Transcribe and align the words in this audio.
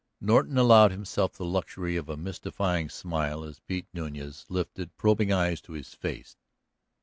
Norton 0.19 0.57
allowed 0.57 0.89
himself 0.89 1.33
the 1.33 1.45
luxury 1.45 1.95
of 1.95 2.09
a 2.09 2.17
mystifying 2.17 2.89
smile 2.89 3.43
as 3.43 3.59
Pete 3.59 3.85
Nuñez 3.93 4.47
lifted 4.49 4.97
probing 4.97 5.31
eyes 5.31 5.61
to 5.61 5.73
his 5.73 5.93
face. 5.93 6.37